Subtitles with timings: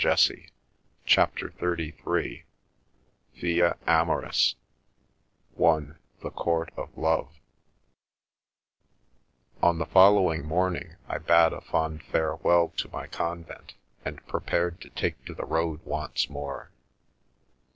[0.03, 0.47] *74
[1.05, 2.45] CHAPTER XXXIII
[3.35, 4.55] VIA AMORIS
[5.63, 5.79] (i)
[6.23, 7.39] The Court of Love
[9.61, 14.89] ON the following morning I bade a fond farewell to my convent, and prepared to
[14.89, 16.71] take to the road once more.